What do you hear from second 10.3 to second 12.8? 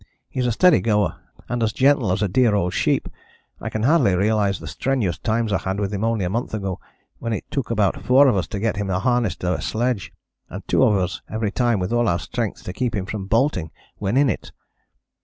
and two of us every time with all our strength to